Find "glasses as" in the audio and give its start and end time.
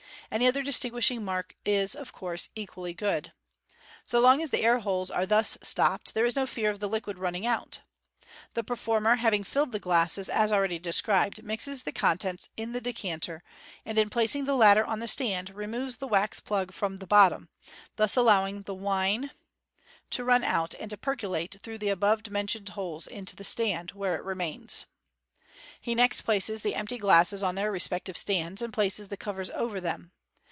9.79-10.49